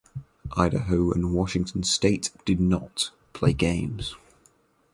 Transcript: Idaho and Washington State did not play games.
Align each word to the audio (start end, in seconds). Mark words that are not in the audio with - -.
Idaho 0.57 1.11
and 1.11 1.31
Washington 1.31 1.83
State 1.83 2.31
did 2.43 2.59
not 2.59 3.11
play 3.33 3.53
games. 3.53 4.15